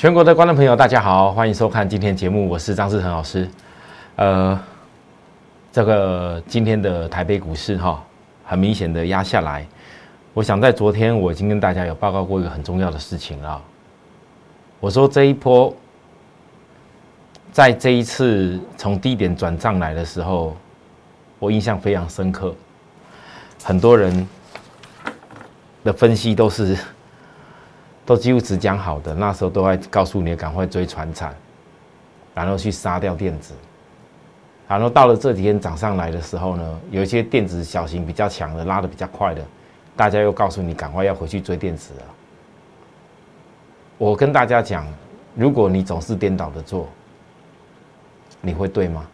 [0.00, 3.46] 全国的观众朋友，大家好，欢迎收看今天节目，我是张志成老师。
[4.16, 4.58] 呃，
[5.70, 8.02] 这个今天的台北股市哈，
[8.42, 9.66] 很明显的压下来。
[10.32, 13.62] 我想在昨天我已经跟大家有报告过一个很重要的事情了。
[14.80, 15.76] 我说这一波，
[17.52, 20.56] 在这一次从低点转上来的时候，
[21.38, 22.54] 我印象非常深刻。
[23.62, 24.26] 很多人
[25.84, 26.74] 的分析都是。
[28.10, 31.32] 都几乎只讲好的，那时候都会告诉你赶快追船产，
[32.34, 33.54] 然后去杀掉电子，
[34.66, 39.40] 然后到了这几天涨上来的时候呢，有一些电子小型比较强的拉的比较快的，
[39.94, 42.02] 大家又告诉你赶快要回去追电子了。
[43.96, 44.84] 我跟大家讲，
[45.36, 46.88] 如果你总是颠倒的做，
[48.40, 49.06] 你会对吗？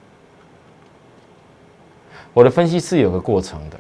[2.33, 3.79] 我的分析是有个过程的，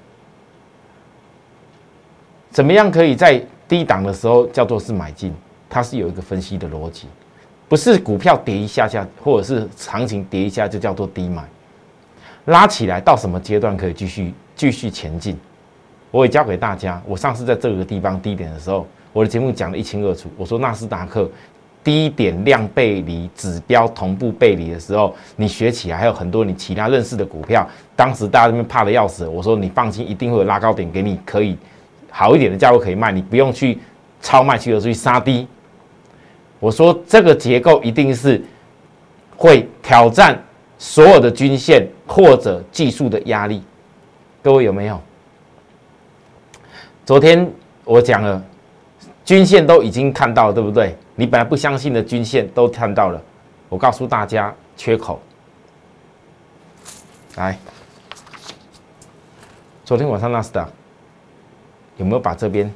[2.51, 3.43] 怎么样可以在？
[3.69, 5.35] 低档的时候叫做是买进，
[5.69, 7.07] 它是有一个分析的逻辑，
[7.69, 11.45] 不是股票跌一下下，或者是行情跌一下就叫做低买，
[12.47, 15.37] 拉起来到什么阶段可以继续继续前进？
[16.13, 20.31] 我也教给大家，我上次在这个地方低点的时候，我的节目讲的一清二楚。
[20.37, 21.29] 我说纳斯达克
[21.83, 31.59] 低点量背离指标同步背离的时候，你学起来还有很多你其他认识的股票，当时大家这边怕的要死，我说你放心，一定会有拉高点给你，可以。
[32.11, 33.79] 好一点的价位可以卖，你不用去
[34.21, 35.47] 超卖去，而是去杀低。
[36.59, 38.43] 我说这个结构一定是
[39.37, 40.43] 会挑战
[40.79, 43.63] 所有的均线或者技术的压力。
[44.43, 45.01] 各位有没有？
[47.05, 47.51] 昨天
[47.85, 48.43] 我讲了，
[49.25, 50.97] 均线都已经看到了，对不对？
[51.15, 53.23] 你本来不相信的均线都看到了。
[53.69, 55.21] 我告诉大家，缺口。
[57.37, 57.59] 来，
[59.85, 60.69] 昨天晚上纳斯达。
[61.97, 62.73] 有没有把这边？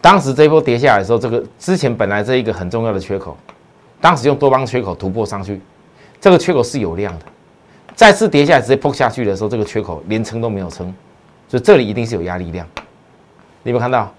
[0.00, 3.34] 当时这波跌下来的时候，这个之前本来这一个很重要的缺口，
[4.02, 5.60] 当时用多方缺口突破上去，
[6.20, 7.24] 这个缺口是有量的。
[7.94, 10.94] 再次跌下来直接破下去的时候，这个缺口连撑都没有撑，
[11.48, 12.66] 所以这里一定是有压力量。
[13.62, 14.12] 你有没有看到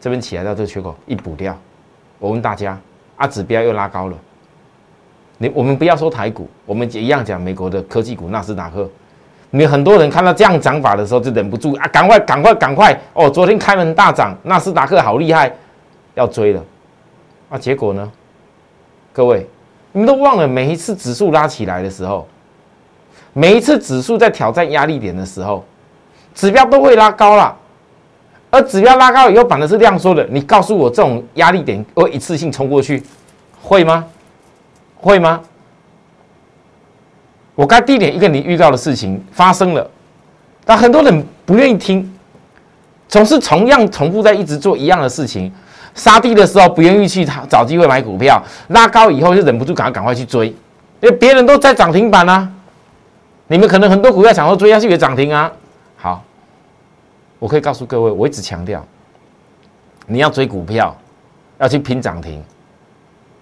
[0.00, 1.58] 这边起来到这个缺口一补掉？
[2.18, 2.78] 我问大家，
[3.16, 4.18] 啊，指标又拉高了。
[5.38, 8.90] 你我们不要说台股，我们一样讲美国的科技股纳斯达克。
[9.54, 13.28] 你很多人看到这样涨法的时候，就忍不住啊，赶快赶快赶快哦！
[13.28, 15.54] 昨天开门大涨，纳斯达克好厉害，
[16.14, 16.64] 要追了。
[17.50, 18.10] 啊，结果呢？
[19.12, 19.46] 各位，
[19.92, 22.26] 你们都忘了，每一次指数拉起来的时候，
[23.34, 25.62] 每一次指数在挑战压力点的时候，
[26.34, 27.54] 指标都会拉高了。
[28.50, 30.26] 而指标拉高以后，反的是量缩的。
[30.30, 33.02] 你告诉我，这种压力点会一次性冲过去，
[33.60, 34.06] 会吗？
[34.96, 35.42] 会吗？
[37.54, 39.90] 我该低点一个你预告的事情发生了，
[40.64, 42.10] 但很多人不愿意听，
[43.08, 45.52] 总是同样重复在一直做一样的事情。
[45.94, 50.48] 杀低的时候不愿意去找机会买股票，拉高以后就忍不住赶快赶快去追，
[51.00, 52.50] 因为别人都在涨停板啊。
[53.48, 55.52] 你们可能很多股票想要追下去也涨停啊。
[55.96, 56.24] 好，
[57.38, 58.82] 我可以告诉各位，我一直强调，
[60.06, 60.96] 你要追股票，
[61.58, 62.42] 要去拼涨停，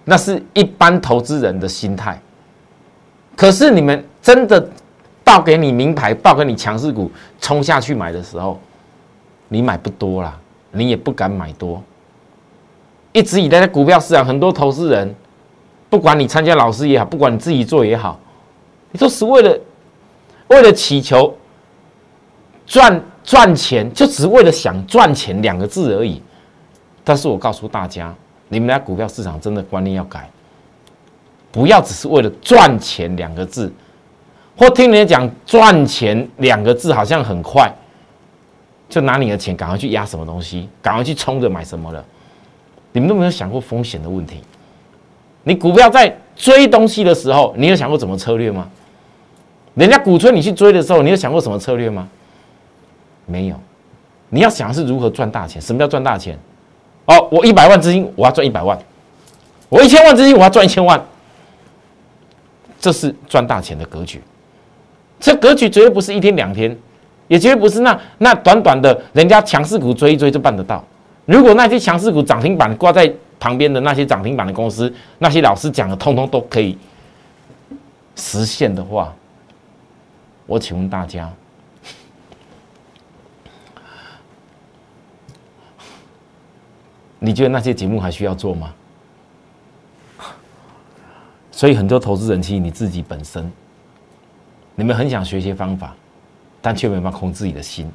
[0.03, 2.19] 那是一般投资人的心态。
[3.41, 4.69] 可是你们真的
[5.23, 8.59] 报给你名牌，报给你强势股冲下去买的时候，
[9.47, 10.37] 你买不多啦，
[10.69, 11.81] 你也不敢买多。
[13.13, 15.15] 一直以来在股票市场，很多投资人，
[15.89, 18.19] 不管你参加老师也好，不管你自己做也好，
[18.91, 19.59] 你都是为了
[20.49, 21.35] 为了祈求
[22.67, 26.21] 赚赚钱，就只为了想赚钱两个字而已。
[27.03, 28.13] 但是我告诉大家，
[28.49, 30.29] 你们在股票市场真的观念要改。
[31.51, 33.71] 不要只是为了赚钱两个字，
[34.57, 37.71] 或听人家讲赚钱两个字好像很快，
[38.87, 42.03] 就拿你的钱赶快去压什么东西，赶快去冲着买什么了。
[42.93, 44.41] 你们都没有想过风险的问题。
[45.43, 48.69] 你股票在追东西的时候，你有想过怎么策略吗？
[49.73, 52.07] 人家鼓吹你去追的时候，你有想过什么策略吗？
[53.25, 53.55] 没有。
[54.29, 55.61] 你要想是如何赚大钱。
[55.61, 56.37] 什么叫赚大钱？
[57.05, 58.77] 哦，我一百万资金，我要赚一百万；
[59.69, 61.01] 我一千万资金，我要赚一千万。
[62.81, 64.19] 这是赚大钱的格局，
[65.19, 66.75] 这格局绝对不是一天两天，
[67.27, 70.83] 也绝对不是那那短短的，人家强势股追一追就办得到。
[71.25, 76.75] 如果那些强势股涨停板挂在旁边的那些涨停板的公司，那些老师讲的通通都可以
[78.15, 79.13] 实现的话，
[80.47, 81.31] 我请问大家，
[87.19, 88.73] 你觉得那些节目还需要做吗？
[91.61, 93.51] 所以很多投资人其实你自己本身，
[94.73, 95.95] 你们很想学一些方法，
[96.59, 97.87] 但却没办法控制自己的心。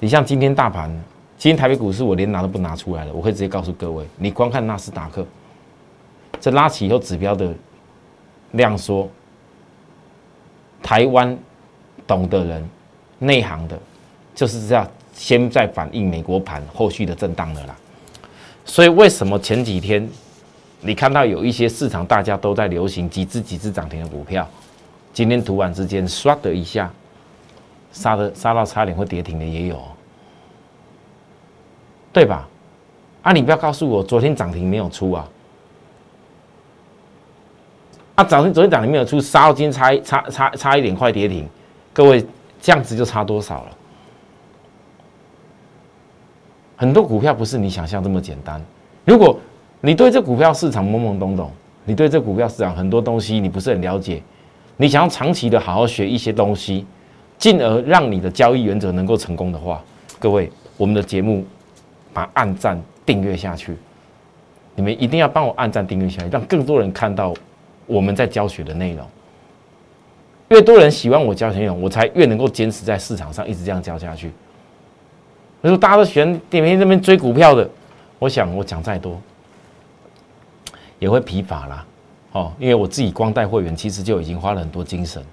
[0.00, 0.88] 你像今天大盘，
[1.36, 5.22] 今天台北股市我连拿都不拿出来了，我可以直接告诉各位，你光看纳斯达克，
[6.40, 7.54] 这拉起以后指标的
[8.52, 9.06] 量缩，
[10.82, 11.36] 台湾
[12.06, 12.66] 懂的人、
[13.18, 13.78] 内行的，
[14.34, 17.76] 就是这样，先在反映美国盘后续的震荡的啦。
[18.64, 20.08] 所以为什么前几天
[20.80, 24.48] 你看到有一些市场大家都在流行几只几只涨停的股票，
[25.12, 26.90] 今天突然之间唰的一下。
[27.90, 29.82] 杀的杀到差点会跌停的也有，
[32.12, 32.46] 对吧？
[33.22, 35.28] 啊，你不要告诉我昨天涨停没有出啊！
[38.16, 41.48] 啊，涨停昨天涨停没有出，杀到今天差差差差一点快跌停，
[41.94, 42.24] 各位
[42.60, 43.70] 这样子就差多少了？
[46.76, 48.62] 很多股票不是你想象这么简单。
[49.06, 49.40] 如果
[49.80, 51.50] 你对这股票市场懵懵懂懂，
[51.84, 54.22] 你对这股票市场很多东西你不是很了解，
[54.76, 56.86] 你想要长期的好好学一些东西。
[57.38, 59.80] 进而让你的交易原则能够成功的话，
[60.18, 61.44] 各位，我们的节目
[62.12, 62.76] 把按赞
[63.06, 63.76] 订阅下去，
[64.74, 67.32] 你们一定要帮我按赞订阅下去，让更多人看到
[67.86, 69.06] 我们在教学的内容。
[70.48, 74.32] 越多人喜欢我教学内容，我才越能够坚持在市场上一直这样教下去。
[75.60, 77.70] 如果大家都喜欢每天这边追股票的，
[78.18, 79.16] 我想我讲再多
[80.98, 81.86] 也会疲乏啦。
[82.32, 85.24] 哦，因为我自己光带会员，其实就已经花了很多精神。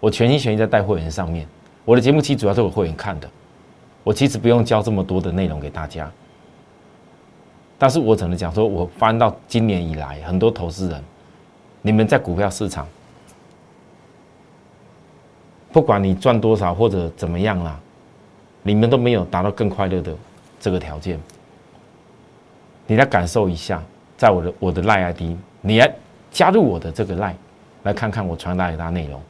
[0.00, 1.46] 我全心全意在带会员上面，
[1.84, 3.30] 我的节目其实主要是我会员看的，
[4.02, 6.10] 我其实不用教这么多的内容给大家，
[7.78, 11.04] 但是我只能讲说，我翻到今年以来，很多投资人，
[11.82, 12.84] 你们在股票市场，
[15.70, 17.78] 不管你赚多少或者怎么样啦，
[18.64, 20.12] 你们都没有达到更快乐的
[20.58, 21.20] 这个条件，
[22.86, 23.82] 你来感受一下，
[24.16, 25.92] 在我的我的赖 ID，你来
[26.30, 27.34] 加入我的这个赖，
[27.84, 29.20] 来看看我传达给大家内容。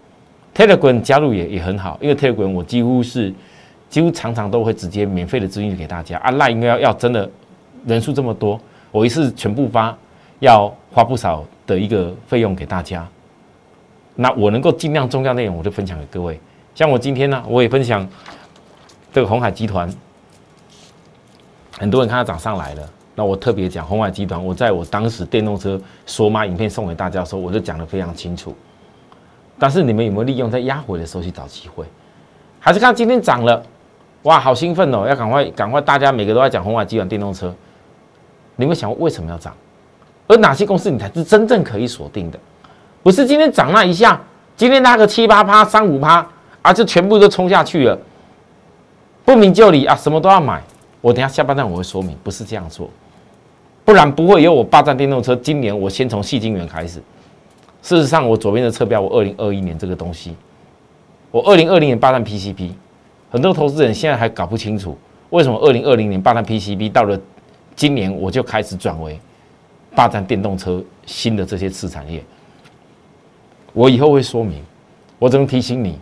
[0.55, 3.33] Telegram 加入也也很好，因为 Telegram 我几乎是
[3.89, 6.31] 几乎常常都会直接免费的资讯给大家啊。
[6.33, 7.29] 赖应该要要真的
[7.87, 8.61] 人数这么多，
[8.91, 9.97] 我一次全部发
[10.41, 13.07] 要花不少的一个费用给大家。
[14.15, 16.39] 那我能够尽量重要内容我就分享给各位。
[16.75, 18.07] 像我今天呢，我也分享
[19.11, 19.91] 这个红海集团，
[21.79, 28.55] 很多人看它涨上来了，那我特别讲红海集团，我在我当时电动车索马影片送给大家的时候，我就讲的非常清楚。
[29.59, 31.85] 但是你们有没有利用在压回的时候去找机会？
[32.59, 33.63] 还是看今天涨了，
[34.23, 35.07] 哇，好兴奋哦！
[35.07, 37.55] 要赶快赶快，大家每个都在讲红海集团电动车。
[38.57, 39.55] 你们想为什么要涨？
[40.29, 42.39] 而哪些公司你才是真正可以锁定的？
[43.03, 44.21] 不是今天涨那一下，
[44.57, 46.27] 今天拉个七八趴、三五趴，
[46.63, 47.99] 啊，就全部都冲下去了，
[49.25, 50.63] 不明就里啊，什么都要买。
[51.01, 52.89] 我等下下半段我会说明，不是这样做，
[53.85, 55.35] 不然不会有我霸占电动车。
[55.37, 57.03] 今年我先从细晶圆开始。
[57.83, 60.37] 事实上，我左边的车标，我二零二一年这个东西，
[61.33, 62.71] 我二零二零年霸占 PCB，
[63.31, 64.97] 很多投资人现在还搞不清楚，
[65.31, 67.21] 为什么二零二零年霸占 PCB，到了
[67.75, 69.19] 今年我就开始转为
[69.97, 72.23] 霸占电动车新的这些次产业。
[73.73, 74.63] 我以后会说明，
[75.19, 75.99] 我只能提醒你，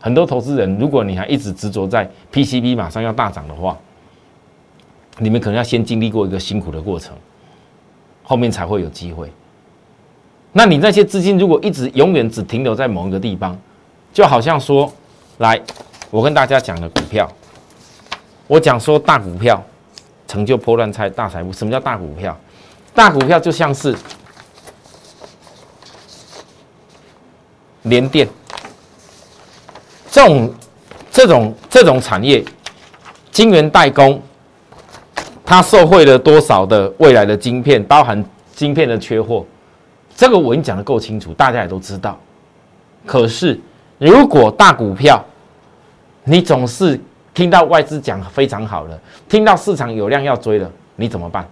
[0.00, 3.76] 很多投资人，如果你还一直执着在 PCB 马上要大涨的话，
[5.18, 7.14] 你们可能要先经历过一个辛苦的过程，
[8.22, 9.32] 后面才会有机会。
[10.52, 13.58] 那你那些资金如果一直永远只停留在某一个地方，
[14.12, 14.92] 就好像说，
[15.38, 15.60] 来，
[16.10, 17.30] 我跟大家讲的股票，
[18.46, 19.62] 我讲说大股票
[20.28, 21.52] 成就破乱财大财富。
[21.52, 22.38] 什么叫大股票？
[22.94, 23.96] 大股票就像是
[27.82, 28.28] 联电
[30.10, 30.54] 这种
[31.10, 32.44] 这种这种产业，
[33.32, 34.22] 晶圆代工，
[35.44, 38.24] 它受惠了多少的未来的晶片，包含
[38.54, 39.44] 晶片的缺货。
[40.16, 42.18] 这个我已经讲的够清楚，大家也都知道。
[43.04, 43.60] 可是，
[43.98, 45.22] 如果大股票，
[46.24, 46.98] 你总是
[47.34, 48.98] 听到外资讲非常好了，
[49.28, 51.46] 听到市场有量要追了，你怎么办？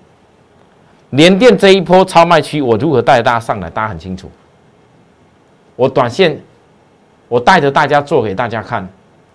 [1.10, 3.68] 联电这一波超卖区，我如何带着大家上来？
[3.68, 4.30] 大家很清楚。
[5.76, 6.40] 我短线，
[7.28, 8.88] 我带着大家做给大家看。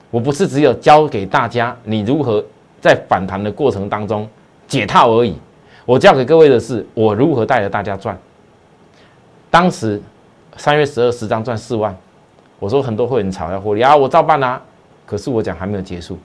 [0.10, 2.44] 我不是只有教给大家你如何
[2.82, 4.28] 在反弹的过程当中
[4.68, 5.40] 解套而已。
[5.86, 8.18] 我教给各位的是，我如何带着大家赚。
[9.50, 10.02] 当时
[10.58, 11.96] 三月十二十张赚四万，
[12.60, 14.62] 我说很多会员炒要获利啊，我照办啊。
[15.06, 16.18] 可是我讲还没有结束，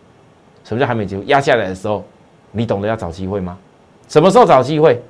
[0.65, 1.23] 什么叫还没结束？
[1.25, 2.05] 压下来的时候，
[2.51, 3.57] 你懂得要找机会吗？
[4.09, 5.01] 什么时候找机会？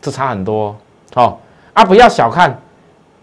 [0.00, 0.76] 这差很多
[1.14, 1.36] 哦。
[1.72, 2.56] 啊，不要小看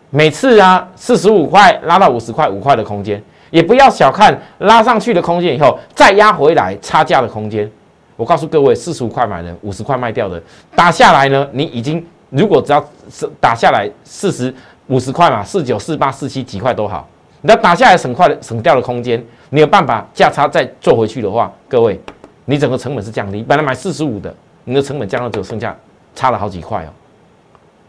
[0.10, 7.72] 每次啊四十五块拉到五十块五块的空间，也不要小看拉上去的空间以后再压回来差价的空间。
[8.20, 10.44] 我告诉各位，四十五块买的，五十块卖掉的，
[10.76, 12.06] 打下来呢，你已经。
[12.32, 14.54] 如果只要是打下来四十
[14.86, 17.08] 五十块嘛，四九四八四七几块都好，
[17.42, 22.00] 你要打下来省快的省掉的空间，你有办法价差再做回去的话，各位，
[22.46, 23.42] 你整个成本是降低。
[23.42, 24.32] 本来买四十五的，
[24.66, 25.76] 你的成本降到只有剩下
[26.14, 26.90] 差了好几块哦。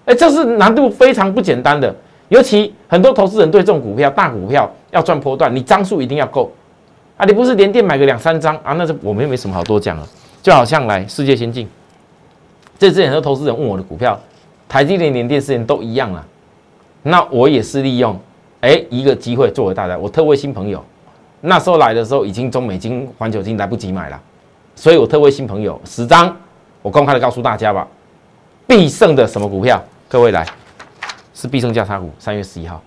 [0.06, 1.94] 哎，这是难度非常不简单的，
[2.28, 6.50] 尤其很多投资人对这种股票、大股票要赚波段，你张数一定要够
[7.18, 7.26] 啊！
[7.26, 8.72] 你不是连电买个两三张啊？
[8.72, 10.08] 那是我们又没什么好多讲了。
[10.42, 11.68] 就好像来世界先进，
[12.78, 14.18] 这之前很多投资人问我的股票，
[14.68, 16.26] 台积电、联电、世都一样啊。
[17.02, 18.18] 那我也是利用
[18.60, 20.84] 哎一个机会作为大家，我特为新朋友，
[21.40, 24.20] 那时候来的时候已经中美金、环球金来不及买了，
[24.74, 26.34] 所以我特为新朋友十张，
[26.82, 27.86] 我公开的告诉大家吧，
[28.66, 29.82] 必胜的什么股票？
[30.08, 30.46] 各位来，
[31.34, 32.82] 是必胜价差股，三月十一号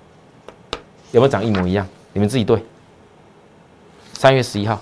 [1.12, 1.88] 有没有涨一模一样？
[2.14, 2.64] 你们自己对。
[4.14, 4.80] 三月十一号，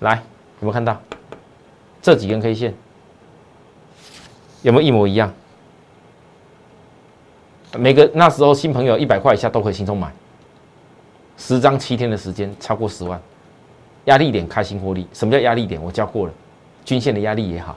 [0.00, 0.20] 来有
[0.60, 1.00] 没有看到？
[2.04, 2.74] 这几根 K 线
[4.60, 5.32] 有没有一模一样？
[7.78, 10.12] 每个那时候新朋友一百块以下都可以轻松买，
[11.38, 13.18] 十张七天的时间超过十万，
[14.04, 15.08] 压力点开心获利。
[15.14, 15.82] 什么叫压力点？
[15.82, 16.32] 我教过了，
[16.84, 17.74] 均线的压力也好，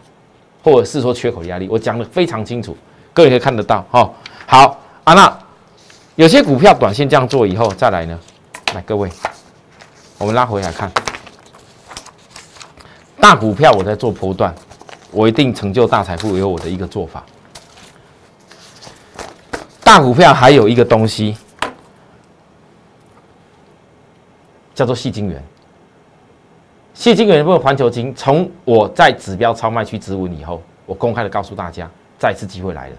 [0.61, 2.75] 或者是说缺口压力，我讲的非常清楚，
[3.13, 4.11] 各位可以看得到哈。
[4.45, 5.39] 好啊，那
[6.17, 8.19] 有些股票短线这样做以后再来呢？
[8.75, 9.09] 来，各位，
[10.17, 10.91] 我们拉回来看。
[13.19, 14.53] 大股票我在做波段，
[15.11, 17.25] 我一定成就大财富，有我的一个做法。
[19.83, 21.35] 大股票还有一个东西
[24.75, 25.43] 叫做细晶元，
[26.93, 32.95] 细晶元或环球金，从我在指标超卖区止稳以后，我公开的告诉大家，再次机会来了。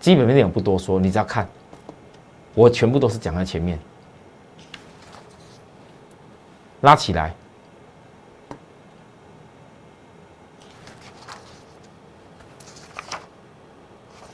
[0.00, 1.46] 基本面内容不多说，你只要看，
[2.54, 3.78] 我全部都是讲在前面，
[6.80, 7.34] 拉起来。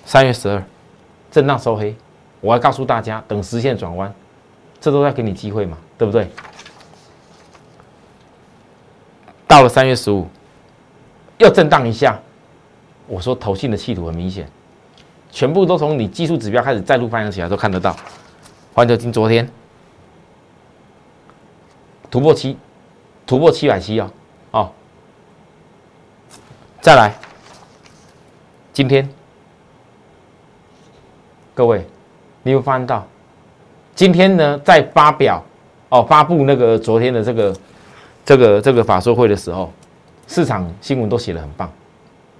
[0.08, 0.64] 三月十二，
[1.30, 1.94] 震荡收黑，
[2.40, 4.10] 我要告诉大家，等实线转弯，
[4.80, 6.26] 这都在给你机会嘛，对不对？
[9.46, 10.26] 到了三月十五，
[11.36, 12.18] 又震荡一下，
[13.06, 14.50] 我说投信的气度很明显，
[15.30, 17.94] 全部都从你技术指标开始再度翻扬起来，都看得到。
[18.72, 19.46] 环球金昨天
[22.10, 22.56] 突破七，
[23.26, 24.10] 突破七百七哦，
[24.52, 24.72] 哦，
[26.80, 27.14] 再来，
[28.72, 29.06] 今天。
[31.58, 31.84] 各位，
[32.44, 33.04] 你有发现到
[33.92, 35.44] 今天呢，在发表
[35.88, 37.56] 哦发布那个昨天的这个
[38.24, 39.72] 这个这个法说会的时候，
[40.28, 41.68] 市场新闻都写的很棒，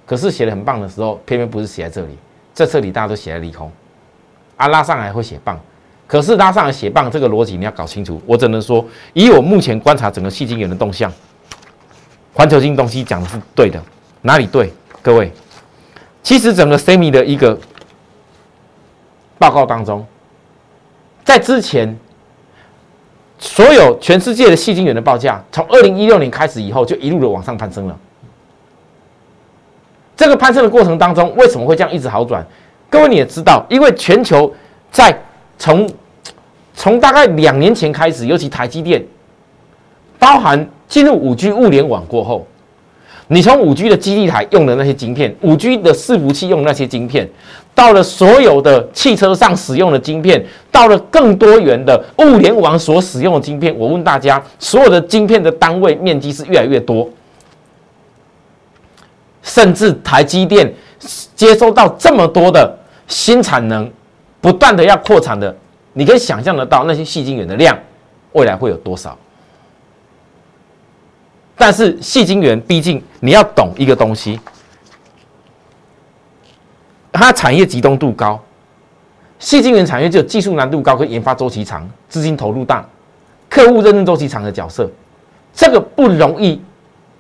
[0.07, 2.17] 可是写的很棒的时候，偏偏不是写在这里，
[2.55, 3.69] 在这里大家都写在利空，
[4.57, 5.59] 啊拉上来会写棒，
[6.07, 11.13] 可是拉上来写棒这个逻辑你要搞清楚，我只能说以我目前观察整个细晶元的动向，
[12.33, 13.83] 环球金东西讲的是对的，
[14.23, 14.73] 哪里对？
[15.03, 15.33] 各位，
[16.23, 17.59] 其实整个 semi 的一个。
[19.39, 20.05] 报告当中，
[21.25, 21.97] 在之前，
[23.39, 27.97] 所有全世界的细晶元的报价，从二零一六年开始以后，就一路的往上攀升了。
[30.17, 32.45] 这个攀升的过程当中，为什么会这样一直好转？
[32.91, 34.53] 各位你也知道，因为全球
[34.91, 35.17] 在
[35.57, 35.89] 从
[36.75, 39.07] 从大概两年前开始，尤其台积电，
[40.19, 42.47] 包含进入五 G 物联网过后。
[43.31, 47.29] 你从五 G 的基地台用的那些晶片，五 G 的伺服器用那些晶片，
[47.75, 50.43] 到了所有的汽车上使用的晶片，
[50.73, 57.07] 到了更多元的物联网所使用的晶片，我问大家，所有的晶片的单位面积是越来越多，
[59.43, 60.73] 甚至台积电
[61.37, 62.75] 接收到这么多的
[63.07, 63.91] 新产能，
[64.41, 65.55] 不断的要扩产的，
[65.93, 67.79] 你可以想象得到那些细晶圆的量
[68.33, 69.17] 未来会有多少？
[71.59, 74.39] 但是细晶圆毕竟你要懂一个东西，
[77.13, 78.41] 它产业集中度高，
[79.41, 82.87] 细晶圆产业就有技术难度高、跟研发周期长、资金投入大、
[83.51, 84.89] 客户认证周期长的角色，
[85.53, 86.63] 这个不容易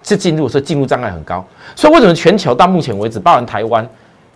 [0.05, 1.45] 是进入，所以进入障碍很高。
[1.75, 3.87] 所以为什么全球到目前为止，包含台湾，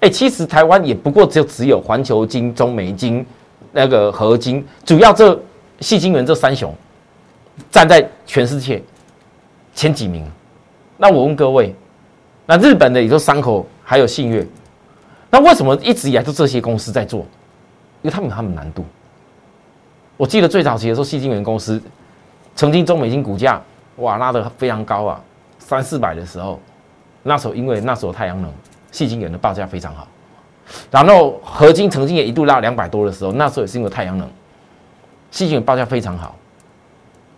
[0.01, 3.25] 哎，其实台湾也不过只有只有环球金、中美金、
[3.71, 5.41] 那个合金，主要这
[5.79, 6.75] 细晶圆这三雄
[7.71, 8.83] 站在全世界。
[9.75, 10.25] 前几名，
[10.99, 11.75] 那我问各位，
[12.47, 14.47] 那日本的也就三口，还有信越，
[15.31, 17.21] 那为什么一直以来都这些公司在做？
[18.03, 18.85] 因为他们有他们难度。
[20.17, 21.81] 我记得最早期的时候，细晶圆公司
[22.55, 23.61] 曾经中美金股价
[23.97, 25.21] 哇拉得非常高啊，
[25.59, 26.61] 三四百的时候，
[27.23, 28.53] 那时候因为那时候太阳能
[28.91, 30.07] 细晶圆的报价非常好，
[30.91, 34.29] 然后合金曾经也一度拉两百多的时候，那时候也是因为太阳能
[35.31, 36.37] 细晶圆报价非常好。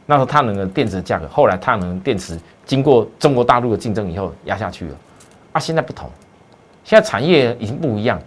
[0.06, 4.96] 那时候，太阳能电池的价格，后来太阳能电池经过中国大陆的竞争以后压下去了。
[5.52, 6.10] 啊，现在不同，
[6.84, 8.20] 现在产业已经不一样。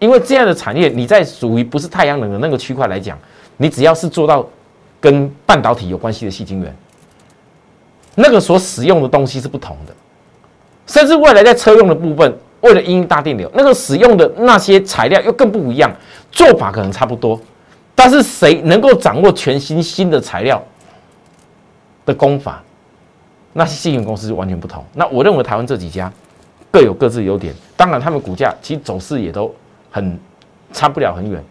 [0.00, 3.16] 因为这样的产业，你在属于不是太阳能的那个区块来讲，
[3.56, 4.44] 你只要是做到
[5.00, 6.76] 跟半导体有关系的细晶圆，
[8.16, 9.94] 那个所使用的东西是不同的，
[10.86, 15.90] 甚至未来在车用的部分，为了因大电流，那个使用的那些材料又更不一样，
[16.32, 17.40] 做法可能差不多，
[17.94, 20.62] 但是谁能够掌握全新新的材料
[22.04, 22.62] 的功法，
[23.52, 24.84] 那些细晶公司就完全不同。
[24.94, 26.12] 那我认为台湾这几家
[26.70, 29.54] 各有各自优点，当然他们股价其实走势也都
[29.90, 30.18] 很
[30.72, 31.42] 差不了很远。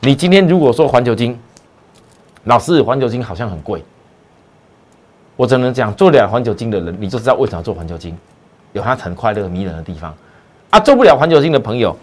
[0.00, 1.38] 你今天如果说环球金，
[2.44, 3.82] 老师环球金好像很贵，
[5.34, 8.16] 我只能讲做了环球金的人，你就知道为什么做环球金，
[8.72, 10.14] 有它很快乐迷人的地方
[10.70, 10.78] 啊。
[10.78, 11.94] 做不了环球金的朋友，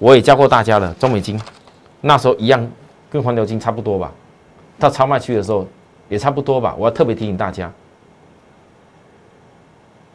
[0.00, 1.40] 我也教过大家了，中美金
[2.00, 2.68] 那时候一样，
[3.14, 4.10] 跟黄牛金差不多吧。
[4.76, 5.64] 到超卖区的时候
[6.08, 6.74] 也差不多吧。
[6.76, 7.72] 我要特别提醒大家，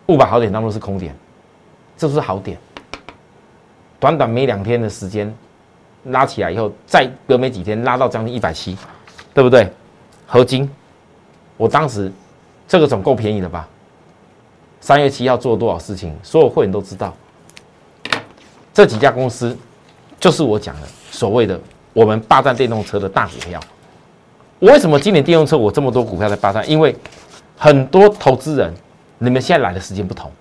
[0.08, 1.16] 误把好点当做是空点，
[1.96, 2.60] 这是好点。
[4.02, 5.34] 短短没两天的时间。
[6.06, 8.76] 拉起来以后，再隔没几天拉到将近一百七，
[9.34, 9.70] 对不对？
[10.26, 10.68] 合金，
[11.58, 12.10] 我当时
[12.70, 13.68] 这个总够便宜了吧？
[14.80, 17.14] 三月七号做多少事情，所有会员都知道。
[18.74, 19.56] 这几家公司
[20.22, 21.60] 就是我讲的所谓的
[22.00, 23.60] 我们霸占电动车的大股票。
[24.58, 26.68] 我为什么今年电动车我这么多股票在霸占？
[26.70, 26.96] 因为
[27.58, 28.74] 很多投资人，
[29.18, 30.32] 你们现在来的时间不同。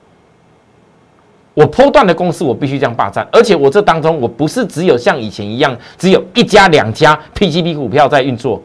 [1.54, 8.62] 我波段的公司，我必须这样霸占，而且我这当中，我不是只有像以前一样，只有一家两家 PGP 股票在运作。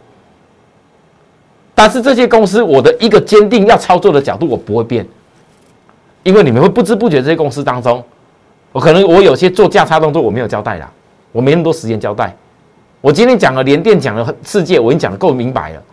[1.74, 5.04] 但是这些公司，我的一个坚定要操作的角度，我不会变，
[6.22, 8.04] 因为你们会不知不觉这些公司当中，
[8.72, 10.92] 我可能我有些做价差动作我没有交代啦，
[11.32, 12.36] 我没那么多时间交代。
[13.04, 15.84] 我今天讲了联电，讲了世界，我已经讲的够明白了。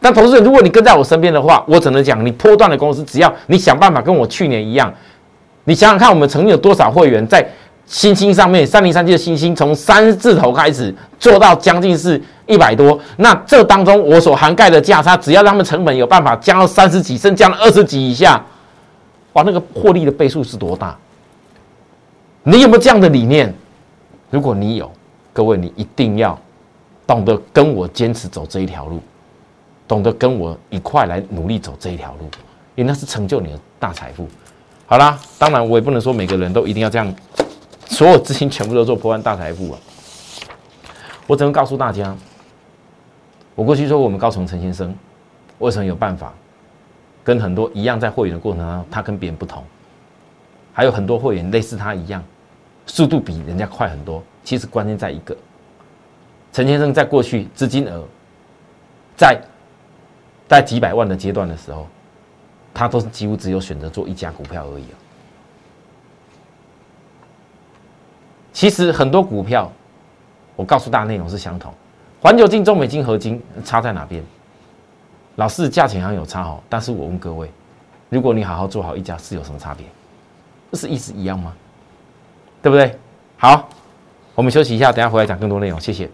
[0.00, 4.90] 但同时，如果你跟在我身边的话，我只能讲，你波段的公司，只要你想办法跟我去年一样。
[5.64, 7.46] 你想想看，我们曾经有多少会员在
[7.84, 18.42] 星星上面，三零三七的星星从三字头开始做到将近是一百多，那这当中我所涵盖的价差，只要他们成本有办法降到三十几，甚至降到二十几以下，
[19.34, 20.96] 哇，那个获利的倍数是多大？
[22.44, 23.54] 你有没有这样的理念？
[24.30, 24.90] 如果你有，
[25.32, 26.38] 各位你一定要
[27.06, 29.00] 懂得跟我坚持走这一条路，
[29.86, 32.24] 懂得跟我一块来努力走这一条路，
[32.74, 34.28] 因为那是成就你的大财富。
[34.86, 37.14] 好啦，当然我也不能说每个人都一定要这样，
[37.86, 39.78] 所有资金全部都做破万大财富啊！
[41.28, 42.16] 我只能告诉大家，
[43.54, 44.92] 我过去说我们高层陈先生
[45.60, 46.32] 为什么有办法
[47.22, 49.62] 跟很多一样在会员的过程当中，他跟别人不同，
[50.72, 52.20] 还有很多会员类似他一样，
[52.86, 54.20] 速度比人家快很多。
[54.44, 55.36] 其实关键在一个，
[56.52, 58.04] 陈先生在过去资金额
[59.16, 59.40] 在
[60.48, 61.86] 在几百万的阶段的时候。
[62.72, 64.84] 他都是几乎只有选择做一家股票而已。
[68.52, 69.70] 其实很多股票，
[70.54, 71.74] 我告诉大家内容是相同。
[72.22, 74.22] 环球金、中美金、合金差在哪边？
[75.34, 77.50] 老是价钱好像有差哦，但是我问各位，
[78.08, 79.84] 如果你好好做好一家，是有什么差别？
[80.70, 81.52] 不是意思一样吗？
[82.62, 82.96] 对不对？
[83.36, 83.68] 好，
[84.40, 85.78] 我们休息一下，等下回来讲更多内容。
[85.78, 86.08] 谢谢。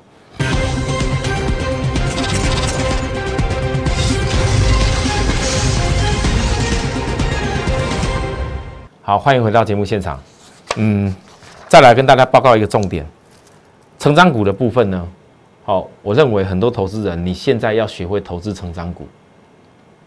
[9.01, 10.21] 好，欢迎回到节目现场。
[10.75, 11.15] 嗯，
[11.69, 13.07] 再来跟大家报告一个重点，
[13.97, 15.09] 成长股的部分呢。
[15.65, 19.07] 好，我认为很多投资人，你现在要学会投资成长股，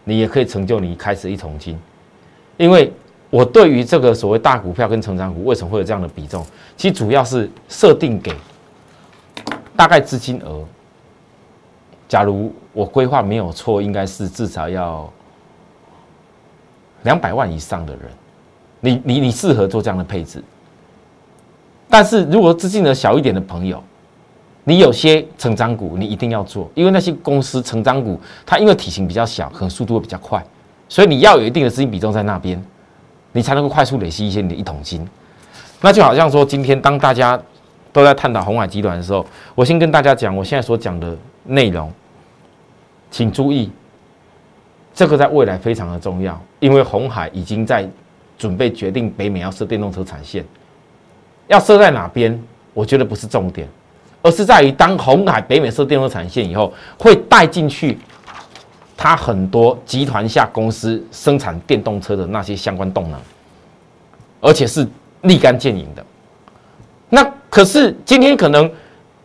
[0.04, 1.80] 你也可以成就你开始一桶金。
[2.58, 2.92] 因为
[3.30, 6.44] 我对于这个所谓大股票跟成长股为什么会有这样的比重，
[6.76, 8.34] 其实主要是设定给
[9.76, 10.64] 大概资金额。
[12.08, 15.08] 假如我规划没有错，应该是至少要
[17.04, 18.02] 两百万以上的人。
[18.80, 20.42] 你你你适合做这样的配置，
[21.88, 23.80] 但是如果资金额小一点的朋友，
[24.64, 30.42] 你有些成长股你一定要做，因为那些公司成长股它因为体型比较小，可能速度会比较快，
[30.88, 32.60] 所以你要有一定的资金比重在那边，
[33.32, 35.06] 你才能够快速累积一些你的一桶金。
[35.80, 37.40] 那就好像说，今天当大家
[37.92, 41.92] 都在探讨红海集团的时候，我先跟大家讲，我现在所讲的内容，
[43.10, 43.70] 请注意，
[44.94, 47.88] 这个在未来非常的重要，因为红海已经在。
[48.40, 50.42] 准备决定北美要设电动车产线，
[51.48, 52.42] 要设在哪边？
[52.72, 53.68] 我觉得不是重点，
[54.22, 57.98] 而是在于当红海北美设电动车产线以后，会带进去
[59.02, 63.18] 它很多集团下公司生产电动车的那些相关动能，
[64.42, 64.86] 而且是
[65.22, 66.04] 立竿见影的。
[67.08, 68.70] 那可是今天可能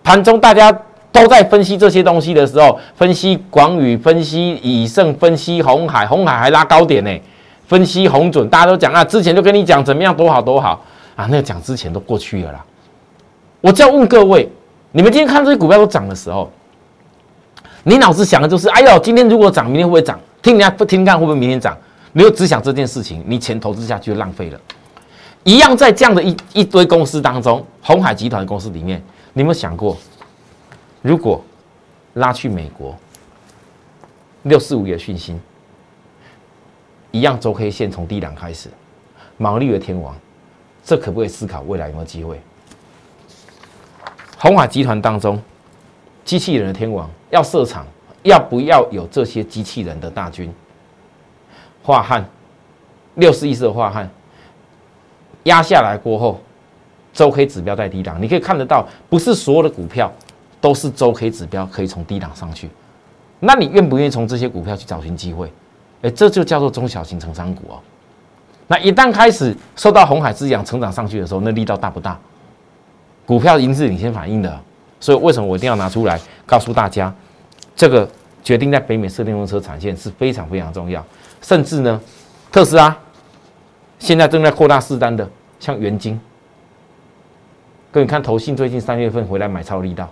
[0.01, 0.71] 盘中大家
[1.11, 7.11] 都在分析这些东西的时候，分析广宇，分析以盛，分析红海，红海还拉高点呢。
[7.67, 10.85] 分析红准，大家都讲啊，之前就跟你讲怎么样多好多好
[11.17, 12.65] 啊，那个讲之前都过去了啦。
[13.59, 14.49] 我就要问各位，
[14.93, 16.49] 你们今天看这些股票都涨的时候，
[17.87, 20.19] 你脑子想的就是，哎呦，今天如果涨，明天会不会涨？
[20.41, 21.77] 听人家不听看会不会明天涨？
[22.13, 24.59] 你又只想这件事情，你钱投资下去就浪费了。
[25.43, 28.99] 一样在这样的一一堆公司当中，红海集团的公司里面，
[29.33, 29.95] 你有没有想过，
[31.03, 31.43] 如果
[32.13, 32.97] 拉去美国
[34.43, 35.37] 六四五的讯息，
[37.11, 38.67] 一样周黑线从低档开始，
[39.37, 40.15] 毛利的天王，
[40.83, 42.41] 这可不可以思考未来有没有机会？
[44.39, 45.39] 红海集团当中，
[46.25, 47.85] 机器人的天王要设厂，
[48.23, 50.53] 要不要有这些机器人的大军？
[51.83, 52.25] 化汉
[53.13, 54.09] 六十亿色化汉
[55.43, 56.41] 压下来过后，
[57.13, 60.11] 周 K 指标在低档，你可以看得到，不是所有的股票
[60.59, 62.69] 都是周 K 指标可以从低档上去。
[63.39, 65.51] 那你愿不愿意从这些股票去找寻机会？
[66.01, 67.79] 哎，这就叫做中小型成长股哦。
[68.65, 72.19] 那一旦开始受到红海滋养成长上去的时候，那力道大不大？
[73.27, 74.59] 股票已经是领先反应的，
[74.99, 77.13] 所以为什么我一定要拿出来告诉大家，
[77.75, 78.07] 这个
[78.43, 81.05] 决定在北美设电动车产线是非常非常重要。
[81.41, 82.01] 甚至呢，
[82.51, 82.95] 特斯拉
[83.99, 85.29] 现在正在扩大四单的，
[85.59, 86.19] 像元晶，
[87.91, 90.09] 各位看投信最近三月份回来买超力道，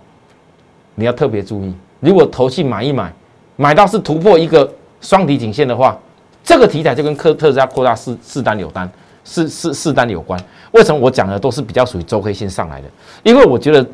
[0.94, 3.12] 你要特别注意，如果投信买一买，
[3.56, 5.98] 买到是突破一个双底颈线的话，
[6.42, 8.88] 这个题材就跟特特斯拉扩大四四单有单，
[9.24, 10.38] 四四四单有关。
[10.72, 12.88] 为什么我讲的都是比较属于周黑线上来的？
[13.22, 13.86] 因为我觉得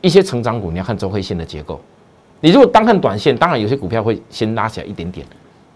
[0.00, 1.80] 一些成长股你要看周黑线的结构，
[2.40, 5.26] 你如果单看短线，当然有些股票会先拉起来一点点。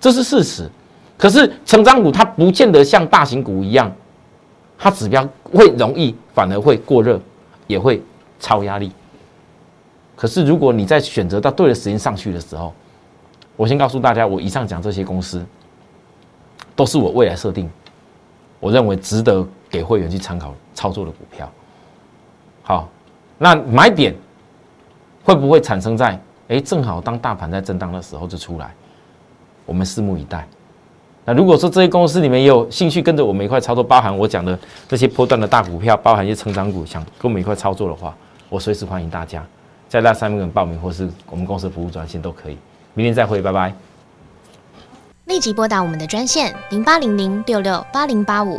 [0.00, 0.68] 这是事实，
[1.16, 3.90] 可是成长股它不见得像大型股一样，
[4.78, 7.20] 它指标会容易，反而会过热，
[7.66, 8.02] 也会
[8.38, 8.92] 超压力。
[10.16, 12.72] 可是如果你在选择到对的时间上去的时候，
[13.56, 15.44] 我先告诉大家，我以上讲这些公司，
[16.76, 17.70] 都是我未来设定，
[18.60, 21.50] 我认为值得给会员去参考操作的股票。
[22.62, 22.88] 好，
[23.44, 24.14] 那买点
[25.22, 28.74] 会不会产生在哎正好当大盘在震荡的时候就出来？
[29.66, 30.48] 我们拭目以待。
[31.26, 38.16] 那如果说这些公司里面也有兴趣跟着我们一块操作，包含我讲的这些波段的大股票，包含一些成长股，想跟我们一块操作的话，
[38.48, 39.44] 我随时欢迎大家
[39.90, 42.56] 在那上面报名，或是我们公司服务专线都可以。
[42.94, 43.74] 明天再会，拜拜。
[45.26, 48.58] 立即拨打我们的专线零八零零六六八零八五。